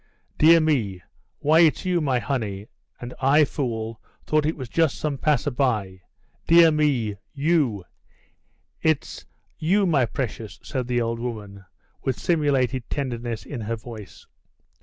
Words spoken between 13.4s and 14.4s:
in her voice.